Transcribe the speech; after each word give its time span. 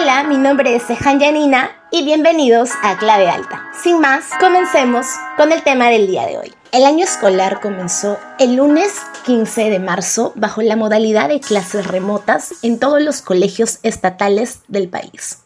Hola, 0.00 0.24
mi 0.24 0.38
nombre 0.38 0.74
es 0.74 0.84
Sejan 0.84 1.20
Yanina 1.20 1.72
y 1.90 2.02
bienvenidos 2.04 2.70
a 2.82 2.96
Clave 2.96 3.28
Alta. 3.28 3.70
Sin 3.82 4.00
más, 4.00 4.24
comencemos 4.40 5.04
con 5.36 5.52
el 5.52 5.62
tema 5.62 5.90
del 5.90 6.06
día 6.06 6.24
de 6.24 6.38
hoy. 6.38 6.54
El 6.72 6.86
año 6.86 7.04
escolar 7.04 7.60
comenzó 7.60 8.18
el 8.38 8.56
lunes 8.56 8.94
15 9.26 9.68
de 9.68 9.78
marzo 9.78 10.32
bajo 10.36 10.62
la 10.62 10.74
modalidad 10.74 11.28
de 11.28 11.40
clases 11.40 11.86
remotas 11.86 12.54
en 12.62 12.78
todos 12.78 13.02
los 13.02 13.20
colegios 13.20 13.78
estatales 13.82 14.60
del 14.68 14.88
país. 14.88 15.40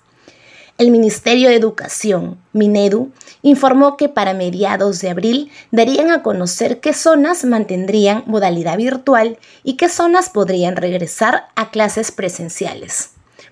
El 0.78 0.92
Ministerio 0.92 1.48
de 1.48 1.56
Educación, 1.56 2.38
Minedu, 2.52 3.10
informó 3.42 3.96
que 3.96 4.08
para 4.08 4.34
mediados 4.34 5.00
de 5.00 5.10
abril 5.10 5.50
darían 5.72 6.12
a 6.12 6.22
conocer 6.22 6.78
qué 6.78 6.92
zonas 6.92 7.44
mantendrían 7.44 8.22
modalidad 8.26 8.76
virtual 8.76 9.36
y 9.64 9.74
qué 9.74 9.88
zonas 9.88 10.30
podrían 10.30 10.76
regresar 10.76 11.48
a 11.56 11.72
clases 11.72 12.12
presenciales. 12.12 13.10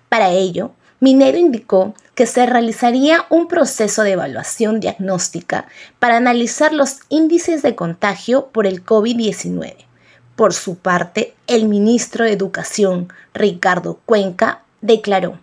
Para 0.09 0.31
ello, 0.31 0.71
Minedu 1.03 1.37
indicó 1.37 1.97
que 2.15 2.27
se 2.27 2.47
realizaría 2.47 3.27
un 3.29 3.49
proceso 3.49 4.05
de 4.05 4.13
evaluación 4.13 4.79
diagnóstica 4.79 5.67
para 5.99 6.17
analizar 6.17 6.73
los 6.73 7.01
índices 7.09 7.61
de 7.63 7.75
contagio 7.75 8.51
por 8.53 8.69
el 8.69 8.85
COVID-19. 8.85 9.75
Por 10.37 10.55
su 10.55 10.77
parte, 10.77 11.35
el 11.49 11.67
ministro 11.67 12.25
de 12.25 12.31
Educación, 12.31 13.13
Ricardo 13.35 13.99
Cuenca, 14.07 14.63
declaró 14.81 15.41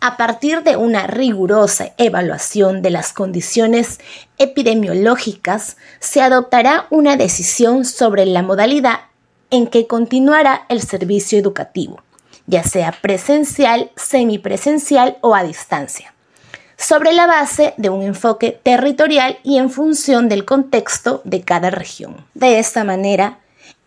a 0.00 0.16
partir 0.16 0.62
de 0.62 0.76
una 0.78 1.06
rigurosa 1.06 1.92
evaluación 1.98 2.80
de 2.80 2.90
las 2.90 3.12
condiciones 3.12 3.98
epidemiológicas, 4.38 5.76
se 5.98 6.22
adoptará 6.22 6.86
una 6.88 7.16
decisión 7.16 7.84
sobre 7.84 8.24
la 8.24 8.42
modalidad 8.42 9.00
en 9.50 9.66
que 9.66 9.86
continuará 9.86 10.64
el 10.70 10.80
servicio 10.80 11.38
educativo, 11.38 12.00
ya 12.48 12.64
sea 12.64 12.92
presencial, 12.92 13.92
semipresencial 13.94 15.18
o 15.20 15.34
a 15.34 15.44
distancia, 15.44 16.14
sobre 16.76 17.12
la 17.12 17.26
base 17.26 17.74
de 17.76 17.90
un 17.90 18.02
enfoque 18.02 18.58
territorial 18.62 19.38
y 19.44 19.58
en 19.58 19.70
función 19.70 20.28
del 20.28 20.44
contexto 20.44 21.20
de 21.24 21.42
cada 21.42 21.70
región. 21.70 22.16
De 22.34 22.58
esta 22.58 22.84
manera, 22.84 23.38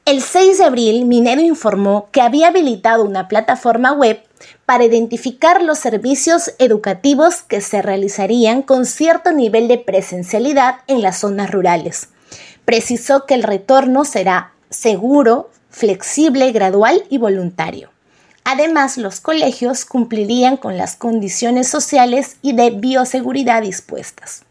el 0.06 0.22
6 0.22 0.60
de 0.60 0.64
abril, 0.64 1.06
Minero 1.06 1.42
informó 1.42 2.10
que 2.12 2.22
había 2.22 2.50
habilitado 2.50 3.04
una 3.04 3.28
plataforma 3.28 3.94
web 3.94 4.22
para 4.66 4.84
identificar 4.84 5.62
los 5.64 5.80
servicios 5.80 6.54
educativos 6.60 7.42
que 7.42 7.62
se 7.62 7.82
realizarían 7.82 8.62
con 8.62 8.86
cierto 8.86 9.32
nivel 9.32 9.68
de 9.68 9.80
presencialidad 9.80 10.78
en 10.88 11.02
las 11.02 11.20
zonas 11.20 11.52
rurales. 11.52 12.10
Precisó 12.66 13.26
que 13.26 13.34
el 13.34 13.44
retorno 13.44 14.06
será 14.06 14.54
seguro, 14.70 15.50
flexible, 15.70 16.52
gradual 16.52 17.04
y 17.10 17.18
voluntario. 17.18 17.90
Además, 18.44 18.98
los 18.98 19.20
colegios 19.20 19.86
cumplirían 19.86 20.58
con 20.58 20.78
las 20.78 20.96
condiciones 20.96 21.68
sociales 21.68 22.38
y 22.42 22.54
de 22.54 22.72
bioseguridad 22.72 23.62
dispuestas. 23.62 24.44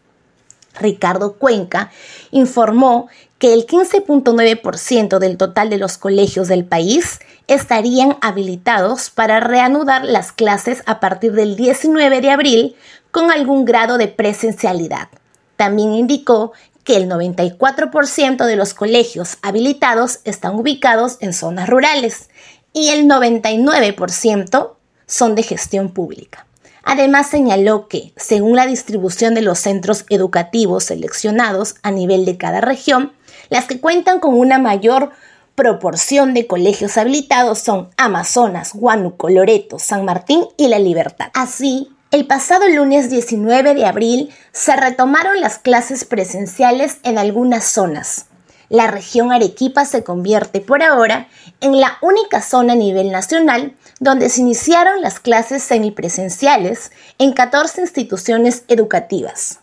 Ricardo 0.79 1.33
Cuenca 1.33 1.91
informó 2.31 3.07
que 3.37 3.53
el 3.53 3.65
15.9% 3.65 5.17
del 5.17 5.37
total 5.37 5.69
de 5.69 5.77
los 5.77 5.97
colegios 5.97 6.47
del 6.47 6.63
país 6.63 7.19
estarían 7.47 8.17
habilitados 8.21 9.09
para 9.09 9.39
reanudar 9.39 10.05
las 10.05 10.31
clases 10.31 10.83
a 10.85 10.99
partir 10.99 11.33
del 11.33 11.55
19 11.55 12.21
de 12.21 12.29
abril 12.29 12.75
con 13.09 13.31
algún 13.31 13.65
grado 13.65 13.97
de 13.97 14.07
presencialidad. 14.07 15.09
También 15.57 15.93
indicó 15.93 16.53
que 16.83 16.97
el 16.97 17.09
94% 17.09 18.45
de 18.45 18.55
los 18.55 18.73
colegios 18.73 19.37
habilitados 19.41 20.19
están 20.23 20.55
ubicados 20.55 21.17
en 21.19 21.33
zonas 21.33 21.69
rurales 21.69 22.29
y 22.73 22.89
el 22.89 23.07
99% 23.07 24.71
son 25.05 25.35
de 25.35 25.43
gestión 25.43 25.89
pública. 25.89 26.45
Además 26.83 27.27
señaló 27.27 27.87
que, 27.87 28.13
según 28.15 28.55
la 28.55 28.65
distribución 28.65 29.35
de 29.35 29.41
los 29.41 29.59
centros 29.59 30.05
educativos 30.09 30.85
seleccionados 30.85 31.75
a 31.83 31.91
nivel 31.91 32.25
de 32.25 32.37
cada 32.37 32.61
región, 32.61 33.13
las 33.49 33.65
que 33.65 33.79
cuentan 33.79 34.19
con 34.19 34.33
una 34.33 34.57
mayor 34.57 35.11
proporción 35.55 36.33
de 36.33 36.47
colegios 36.47 36.97
habilitados 36.97 37.59
son 37.59 37.89
Amazonas, 37.97 38.71
Huánuco, 38.73 39.29
Loreto, 39.29 39.77
San 39.77 40.05
Martín 40.05 40.45
y 40.57 40.69
La 40.69 40.79
Libertad. 40.79 41.29
Así, 41.33 41.89
el 42.09 42.25
pasado 42.25 42.67
lunes 42.67 43.09
19 43.09 43.73
de 43.73 43.85
abril 43.85 44.33
se 44.51 44.75
retomaron 44.75 45.39
las 45.39 45.59
clases 45.59 46.03
presenciales 46.03 46.97
en 47.03 47.17
algunas 47.17 47.65
zonas. 47.65 48.25
La 48.71 48.87
región 48.87 49.33
Arequipa 49.33 49.83
se 49.83 50.01
convierte 50.01 50.61
por 50.61 50.81
ahora 50.81 51.27
en 51.59 51.81
la 51.81 51.97
única 52.01 52.41
zona 52.41 52.71
a 52.71 52.77
nivel 52.77 53.11
nacional 53.11 53.75
donde 53.99 54.29
se 54.29 54.39
iniciaron 54.39 55.01
las 55.01 55.19
clases 55.19 55.61
semipresenciales 55.61 56.93
en 57.17 57.33
14 57.33 57.81
instituciones 57.81 58.63
educativas. 58.69 59.59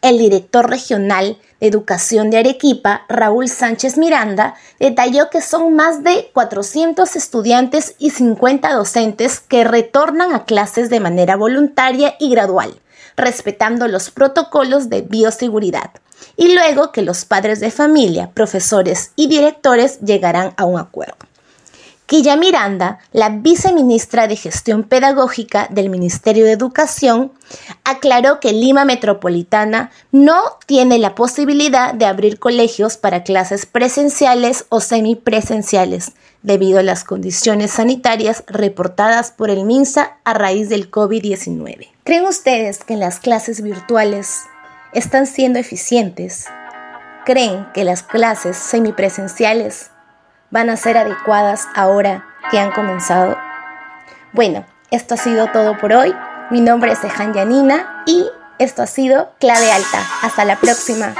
El 0.00 0.18
director 0.18 0.70
regional 0.70 1.38
de 1.60 1.66
Educación 1.66 2.30
de 2.30 2.38
Arequipa, 2.38 3.02
Raúl 3.08 3.48
Sánchez 3.48 3.98
Miranda, 3.98 4.54
detalló 4.78 5.28
que 5.28 5.40
son 5.40 5.74
más 5.74 6.04
de 6.04 6.30
400 6.32 7.16
estudiantes 7.16 7.96
y 7.98 8.10
50 8.10 8.72
docentes 8.74 9.40
que 9.40 9.64
retornan 9.64 10.34
a 10.34 10.44
clases 10.44 10.88
de 10.88 11.00
manera 11.00 11.34
voluntaria 11.34 12.14
y 12.20 12.30
gradual, 12.30 12.80
respetando 13.16 13.88
los 13.88 14.10
protocolos 14.10 14.88
de 14.88 15.02
bioseguridad, 15.02 15.90
y 16.36 16.54
luego 16.54 16.92
que 16.92 17.02
los 17.02 17.24
padres 17.24 17.58
de 17.58 17.72
familia, 17.72 18.30
profesores 18.32 19.10
y 19.16 19.26
directores 19.26 19.98
llegarán 20.00 20.54
a 20.56 20.64
un 20.64 20.78
acuerdo. 20.78 21.17
Quilla 22.08 22.36
Miranda, 22.36 23.00
la 23.12 23.28
viceministra 23.28 24.28
de 24.28 24.36
Gestión 24.36 24.84
Pedagógica 24.84 25.68
del 25.70 25.90
Ministerio 25.90 26.46
de 26.46 26.52
Educación, 26.52 27.32
aclaró 27.84 28.40
que 28.40 28.54
Lima 28.54 28.86
Metropolitana 28.86 29.90
no 30.10 30.40
tiene 30.64 30.98
la 30.98 31.14
posibilidad 31.14 31.92
de 31.92 32.06
abrir 32.06 32.38
colegios 32.38 32.96
para 32.96 33.24
clases 33.24 33.66
presenciales 33.66 34.64
o 34.70 34.80
semipresenciales 34.80 36.12
debido 36.42 36.78
a 36.78 36.82
las 36.82 37.04
condiciones 37.04 37.72
sanitarias 37.72 38.42
reportadas 38.46 39.30
por 39.30 39.50
el 39.50 39.66
MINSA 39.66 40.16
a 40.24 40.32
raíz 40.32 40.70
del 40.70 40.90
COVID-19. 40.90 41.90
¿Creen 42.04 42.24
ustedes 42.24 42.84
que 42.84 42.96
las 42.96 43.20
clases 43.20 43.60
virtuales 43.60 44.44
están 44.94 45.26
siendo 45.26 45.58
eficientes? 45.58 46.46
¿Creen 47.26 47.66
que 47.74 47.84
las 47.84 48.02
clases 48.02 48.56
semipresenciales 48.56 49.90
van 50.50 50.70
a 50.70 50.76
ser 50.76 50.96
adecuadas 50.96 51.68
ahora 51.74 52.26
que 52.50 52.58
han 52.58 52.72
comenzado? 52.72 53.38
Bueno, 54.32 54.64
esto 54.90 55.14
ha 55.14 55.18
sido 55.18 55.48
todo 55.48 55.76
por 55.78 55.92
hoy. 55.92 56.14
Mi 56.50 56.60
nombre 56.60 56.92
es 56.92 57.04
Ejan 57.04 57.34
Yanina 57.34 58.02
y 58.06 58.26
esto 58.58 58.82
ha 58.82 58.86
sido 58.86 59.32
Clave 59.38 59.70
Alta. 59.70 60.02
Hasta 60.22 60.44
la 60.44 60.56
próxima. 60.56 61.14